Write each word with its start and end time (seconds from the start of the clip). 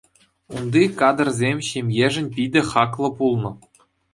Унти 0.55 0.81
кадрсем 1.01 1.57
ҫемьешӗн 1.69 2.27
питӗ 2.39 2.61
хаклӑ 2.71 3.09
пулнӑ. 3.21 3.51